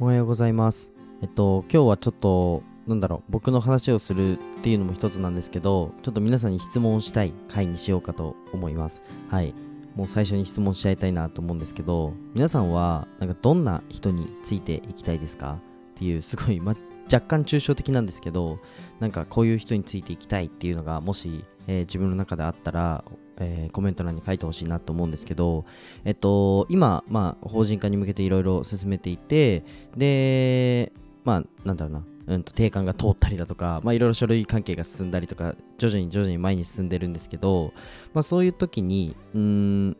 [0.00, 0.90] おはようございます。
[1.22, 9.02] えっと、今日はちょっと、なんだろう、僕の話をするっていうのも一つなんですけど、ちょっと皆さんに質問したい回にしようかと思います。
[9.30, 9.54] はい。
[9.94, 15.58] もう最初に質問しちゃいたいなと思うんですけど、皆さんは、なんかどんな人についていきたいですか？
[15.94, 16.74] っていう、すごい、ま、
[17.04, 18.58] 若干抽象的なんですけど、
[18.98, 23.04] なんかこういう人についていきたいっていうのが、もし、えー自分の中であったら、
[23.38, 25.64] えーコメント欄に書いてほしいなと思うんですけど、
[26.04, 29.64] えっと、今、まあ、法人化に向けていろいろ進めていて、
[29.96, 30.92] で、
[31.24, 37.72] まあ、なんだろうな、うんと、定款が通ったりだとか、まあ、いろいろ書類関係が進んだりとか、徐々に徐々に前に進んでるんですけど、
[38.12, 39.96] まあ、そういう時に、うーん、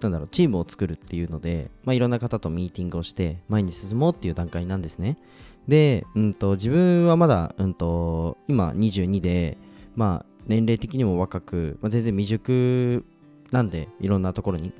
[0.00, 5.16] なんだろう、チームを作るっていうので、まあ、いろんな方とミーティングをして、前に進もうっていう段階なんですね。
[5.66, 9.58] で、うんと、自分はまだ、うんと、今22で、
[9.96, 13.04] まあ、年齢的にも若く、まあ、全然未熟
[13.52, 14.72] なんで、いろんなところに。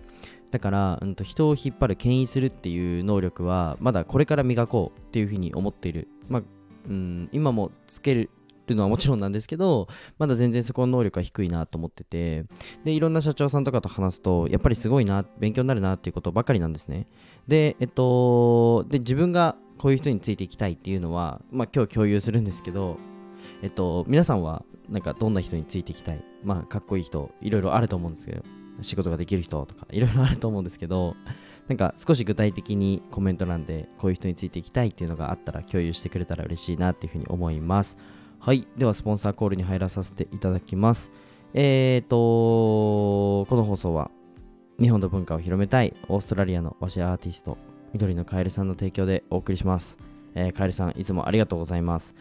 [0.51, 6.09] だから、うん、と人を引っ張る、牽引するっていう能力は、まだこれから磨こうっていうふうに思っている。
[6.29, 6.43] まあ、
[6.89, 8.31] うん、今もつける
[8.75, 9.89] のはもちろんなんですけど、
[10.19, 12.45] まだ全然そこの能力は低いなと思ってて、
[12.85, 17.07] で、いろんな社長さんとかと話すと、やっぱりすごいな、勉強になるなっていうことばかりなんですね。
[17.47, 22.99] で、えっと、で、自分がこういう人についていきたいっていうのは、まあ今日共有するんですけど、
[23.63, 26.25] えっと、皆さんは、なんかどんな人についていきたい？
[26.45, 28.43] まあ、かっこいい人、いろいろあると思うんですけど、
[28.81, 31.17] 仕事ができる人とか、いろいろあると思うんですけど、
[31.69, 37.99] なんか少し具体的にコメント欄でこういう人についていきたいっていうのがあったら共有してくれたら嬉しいなっていうふうに思います。
[38.39, 38.67] はい。
[38.77, 41.11] では、スポンサーコールに入らさせていただきます。
[41.53, 44.11] えーと、この放送は、
[44.81, 47.59] 日本の文化を広めたいオーストラリアの和紙アーティスト、
[47.93, 49.99] 緑のカエルさんの提供でお送りします。
[50.35, 52.15] えーカエルさん、いつもありがとうございます。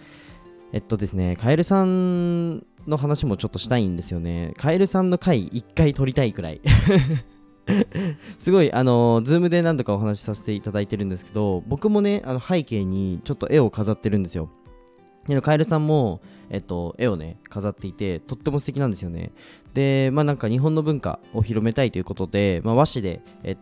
[0.73, 4.53] えっとですね、カエルさんの話もちょっとしたいんですよね。
[4.57, 6.61] カエルさんの回一回撮りたいくらい。
[8.37, 14.49] すごい、あの、ズームで何度かお話しさせていただいてるんですけど、僕もね、あの背景にちょっと絵を飾ってるんですよ。
[15.27, 19.31] でカエルさんも、えっと、絵をね、飾っていて、とっても素敵なんですよね。
[19.73, 23.57] で、まあなんか日本の文化を広めたいということで、まあ、和紙で、え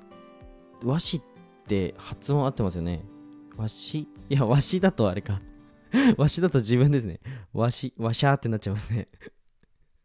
[0.83, 1.21] 和紙っ
[1.67, 3.03] て発音合ってますよね。
[3.57, 4.07] 和紙？
[4.29, 5.41] いや、和紙だとあれか。
[6.17, 7.19] 和紙だと自分ですね。
[7.53, 9.07] 和紙、和紙ってなっちゃいますね。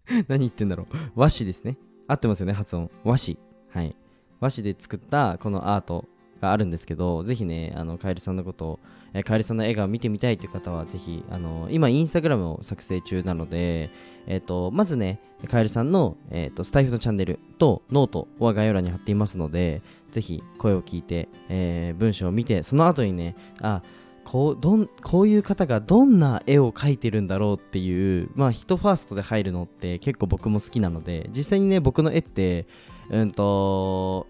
[0.29, 0.87] 何言ってんだろう。
[1.15, 1.77] 和紙ですね。
[2.07, 2.91] 合ってますよね、発音。
[3.05, 3.39] 和紙。
[3.71, 3.95] はい。
[4.41, 6.07] 和紙で作ったこのアート
[6.41, 8.81] があるんですけど、ぜひね、あの、カエルさんのことを、
[9.13, 13.91] えーカエルさんの絵が見てみたいという方は、ぜひ、あの、今、インスタグラムを作成中なので、
[14.27, 23.83] えっ、と、まずね、カエルさんの、えっ、と、スタエフのチャンネルとノートは概要欄に貼っていますので、ぜひ声を聞いて、えー文章を見て、その後にね、あ、
[24.25, 32.67] こうどんこういう方がどんな絵を描いてるんだろうっていう、まあ、人ファーストで入るのって結構僕も好きなので実際にね僕の絵って
[33.11, 34.27] うんと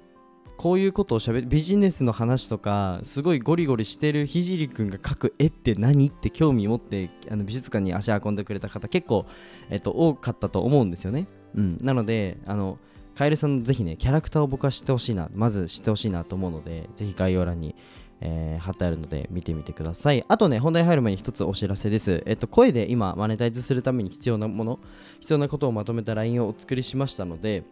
[0.60, 9.24] こういうことをしゃべビジネスの話とかすごいゴリゴリしてるひじりくんが描く絵って何って興味持ってあの美術館に足運んでくれた方結構、
[9.70, 12.78] えっと、多かったと思うんですよね、うん、なのであの
[13.14, 17.74] カエルさんぜひねキャラクターを僕は知ってほしいなまず知ってほしいなと思うのでぜひ概要欄に
[18.20, 20.24] えー貼ってあるので見てみてください。
[20.28, 22.22] あとね、本題入る前に一つお知らせです。
[22.26, 24.78] えっと、声で今、マネタイズするために必要なもの、
[25.20, 27.64] 必要なことをまとめた LINE をお作りしましたので、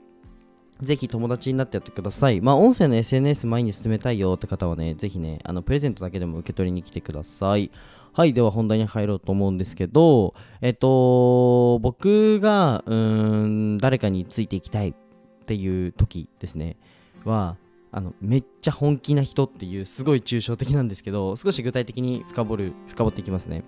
[0.81, 2.41] ぜひ友達になってやってください。
[2.41, 7.71] まあ、音声の SNS 前に進めたいよって方はね、ぜひね、あの、プレゼントだけでも受け取りに来てください。
[8.13, 14.95] はい、では本題に入ろうと思うんですけど、えっと、僕が、うーん、誰かについていきたいっ
[15.47, 16.77] ていう時ですね、
[17.25, 17.57] は、
[17.91, 23.65] あのめっちゃ本気な人っていうすごい抽象的なんですけど少し具体的に深掘る深掘っていきますね。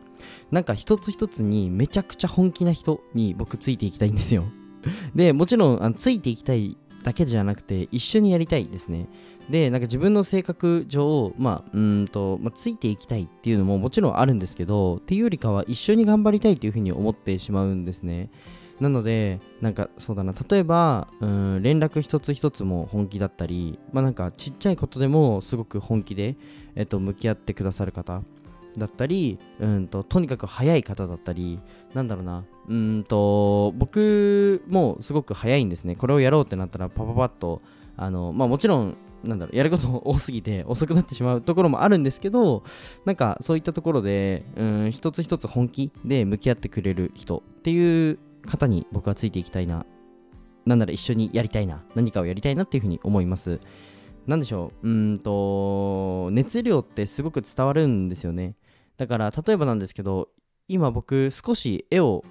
[0.50, 4.44] なんか一つ一つにめちゃくちゃ本気な人に僕ついていきたいんですよ。
[5.14, 9.08] でもちろんあのついていきたいだけじゃなくて一緒にやりたいですね。
[9.48, 18.30] でなんか自分の性格上まあうんと、まあ、ついていきたいっていうのももちろんあるんですけどっていうよりかは一緒に頑張りたいっていうふうに思ってしまうんですね。
[18.80, 26.36] なので、なんかそうだな、例えば、うん連絡一つ一つも本気だったり、まあなんかちっちゃいことでもすごく本気で、
[26.74, 28.22] えっと、向き合ってくださる方
[28.78, 31.60] だったり、うんと、とにかく早い方だったり、
[31.92, 35.94] なんだろうな、うんと、僕もすごく早いんですね。
[35.94, 37.60] これをやろうってなったら、パパパッと、
[37.96, 42.62] あの、まあもちろん、なんだろう、やること多すぎて遅くなってしまうところもあるんですけど、
[43.04, 49.84] なんかそういったところで、うん、一つ一つ本気で向き合ってくれる人っていう方に僕はついていきたいな。
[50.66, 51.82] なんなら一緒にやりたいな。
[51.94, 53.60] 何かをやりたいなっていうふうに思います。
[54.26, 54.88] なんでしょう？
[54.88, 58.54] うんと、熱量ってすごく伝わるんですよね。
[58.96, 60.28] だから、例えばなんですけど、
[60.68, 62.24] 今僕少し絵を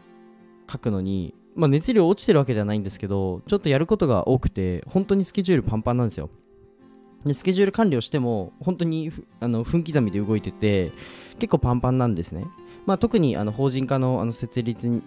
[0.68, 6.30] 描くのに、まあ熱量落ちてるわけではないんですけど、ちょっとやることが多くて、本当にスケジュールパンパンなんですよ。
[7.26, 9.12] でスケジュール管理をしても本当に
[9.42, 10.94] あの分刻みで動いてて
[11.38, 12.46] 結構パンパンなんですね、
[12.86, 15.02] まあ、特にあの法人化のあの設立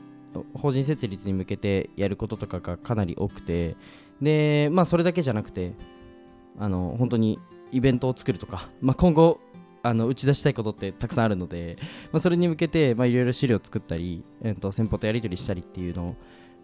[0.55, 3.77] 法人設立に向けてやることとかがかなり多くて
[4.21, 5.73] でまあそれだけじゃなくて
[6.59, 7.39] あの本当に
[7.71, 9.41] イベントを作るとか、まあ、今後
[9.83, 11.79] あの打ち出したいことってたくさんあるので、
[12.13, 16.17] まあ、それに向けていろいろ資料を作ったり、えー、と先方とやり取りしたりっていうのを、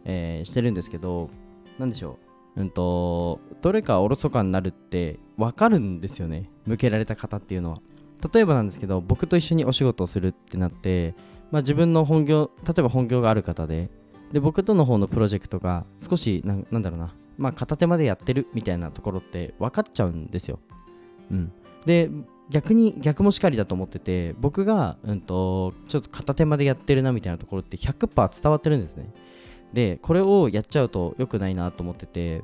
[0.05, 1.29] えー、してるんですけど
[1.79, 2.19] 何でしょ
[2.57, 6.51] う、うんと、どれかおろそかになるって分かるんですよね。
[6.67, 7.81] 向けられた方っていうのは。
[8.33, 11.15] 例えばなんですけど僕と一緒にお仕事をするってなって、
[11.51, 13.91] まあ、自分の本業例えば本業がある方で
[14.33, 20.59] で僕との方のプロジェクトが少しななんだろうなまあ片手までやってるみたいなところって分かっちゃうんですよ。
[21.31, 21.53] うん、
[21.87, 22.11] で
[22.51, 29.13] 逆に逆もしかりだと思ってて僕が、うんと、ちょっと片手までやってるなみたいなところって100%伝わってるんですね。
[29.73, 32.43] でこれをやっちゃうと良くないなと思ってて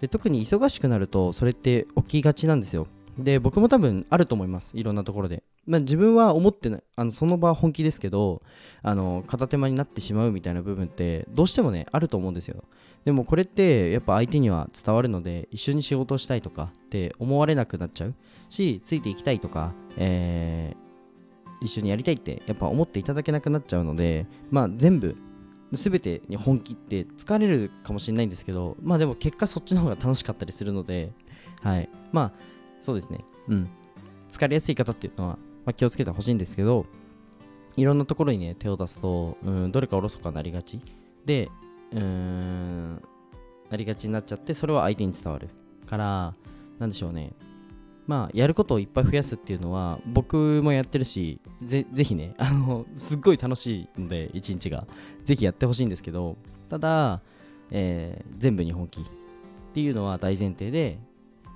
[0.00, 2.88] で特に忙しくなるとそれって起きがちなんですよ。
[3.18, 4.76] で僕も多分あると思います。
[4.76, 8.40] いろんなところで、まあ、自分は思ってないあのその場は本気ですけど
[8.82, 12.64] あの片手間になってしまうみたいな部分ってどうしてもねあると思うんですよ。
[13.04, 18.14] でもこれってやっぱ相手には伝わるので一緒に仕事したいとかって思われなくなっちゃう。
[18.48, 25.16] しついていきたいとか、えー、一緒にやりたいってやっぱ思っていただけなくなっちゃうのでまあ全部
[25.72, 31.12] 全てに本気って疲れるかもしれないんですけどまあでも結果そっちの方が楽しかったりするので
[31.62, 31.88] はい。
[32.12, 32.32] まあ
[32.80, 33.24] そうですね。
[33.48, 33.68] うん。
[34.30, 36.86] 疲れやすい方っていうのは、まあ、気をつけてほしいんですけど
[37.76, 40.80] いろんなところにね手を出すと、うん、どれかおろそかになりがち。
[41.26, 41.50] で
[41.92, 43.02] うーん
[43.68, 45.48] なりがちになっちゃってそれは相手に伝わる
[45.86, 46.34] から
[46.78, 47.32] なんでしょうね。
[48.06, 54.86] まあやることをいっぱい増やすっていうのは僕もやってるしぜぜひねあのすっごい楽しいので一日が。
[55.24, 56.36] ぜひやってほしいんですけど
[56.68, 57.20] ただ、
[57.72, 59.04] えー、全部に本気っ
[59.74, 61.00] ていうのは大前提で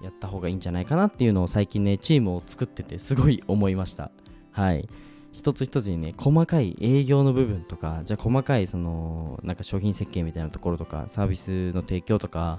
[0.02, 4.10] やった方がいいんじゃないかなっていうのを最近ねチームを作っててすごい思いました。
[4.52, 4.88] はい。
[5.32, 12.58] 一つ一つにね細かい営業の部分とかじゃあ細かいそのなんか商品設計みたいなところとかサービスの提供とか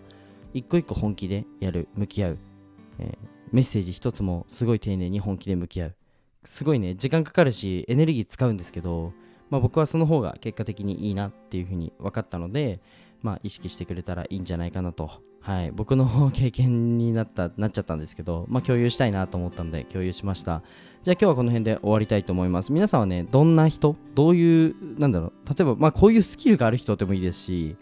[0.53, 2.37] 一個一個本気でやる向き合う、
[2.99, 5.95] えー、メッセージ一つもすごい丁寧に本気で向き合う。
[6.45, 9.11] すごいね時間かかるしエネルギー使うんですけど、
[9.49, 12.79] まあ、僕はその方が結果的にいいなっていうふうに分かったので、
[13.21, 15.11] まあ、意識してくれたらいいんじゃないかなと。
[15.41, 20.61] はい、僕の経験になったなっちゃったんですけど、まあ、共有したいなと思ったので共有しました。
[21.01, 22.71] じゃあ今日はこの辺で終わりたいと思います。
[22.71, 23.95] 皆さんはねどんな人？
[24.13, 25.31] どういうなんだろう？
[25.49, 27.75] 例えば、まあ、こういうスキルがある人でもいいですし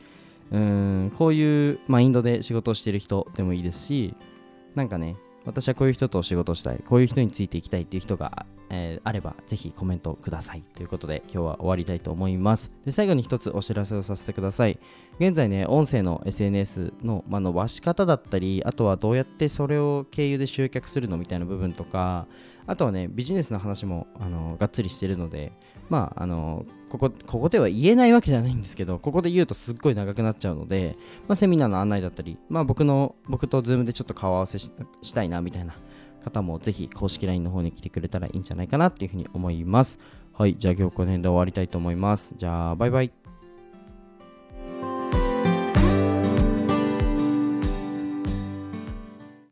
[0.51, 4.15] うんこういうマインドで仕事をしてる人でもいいですし
[4.75, 6.81] なんかね私はこういう人と仕事したい。
[6.87, 10.63] こういう人についていきたいっていう人がえー、あればぜひコメントください。
[10.75, 12.71] ということで今日は終わりたいと思います。
[12.85, 14.79] で最後に一つお知らせをさせてください。
[15.19, 22.27] 現在ね音声の SNS の,、まあ、伸ばし方だったりあとはどうやってそれを経由で集客するのみたいな部分とか
[22.67, 25.51] あとはねビジネスの話もあのがっつりしてるので
[25.89, 30.95] まああのここここでは言えないわけじゃないんですけどここで言うとすっごい長くなっちゃうので、
[31.27, 34.71] まあ、セミナーの案内だったり、まあ、僕の僕と Zoom でちょっと顔合わせし
[35.13, 35.73] たいなみたいな
[36.19, 39.99] 方もぜひ公式 LINE の方に来てくれたらいいんじゃないかなっていうふうに思います。
[40.33, 42.35] はい、じゃあ今日この辺で終わりたいと思います。
[42.37, 43.11] じゃあ、バイバイ。